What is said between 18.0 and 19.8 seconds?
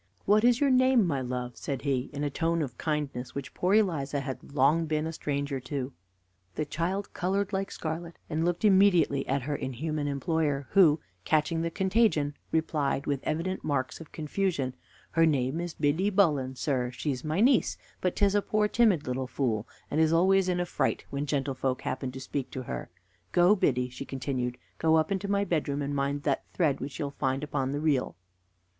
but 'tis a poor timid little fool,